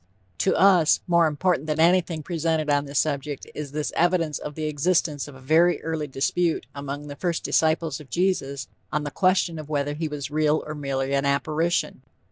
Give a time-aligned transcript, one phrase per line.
[0.39, 4.63] To us, more important than anything presented on this subject, is this evidence of the
[4.63, 9.59] existence of a very early dispute among the first disciples of Jesus on the question
[9.59, 12.01] of whether he was real or merely an apparition.